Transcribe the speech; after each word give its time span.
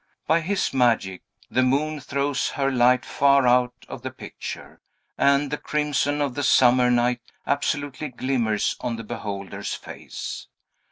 By 0.25 0.41
his 0.41 0.73
magic, 0.73 1.21
the 1.51 1.61
moon 1.61 1.99
throws 1.99 2.49
her 2.53 2.71
light 2.71 3.05
far 3.05 3.45
out 3.47 3.85
of 3.87 4.01
the 4.01 4.09
picture, 4.09 4.81
and 5.15 5.51
the 5.51 5.59
crimson 5.59 6.21
of 6.23 6.33
the 6.33 6.41
summer 6.41 6.89
night 6.89 7.21
absolutely 7.45 8.07
glimmers 8.07 8.75
on 8.81 8.95
the 8.95 9.03
beholder's 9.03 9.75
face. 9.75 10.47